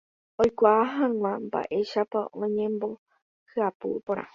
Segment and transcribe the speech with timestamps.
[0.41, 4.23] oikuaa hag̃ua mba'éichapa oñembohyapu porã.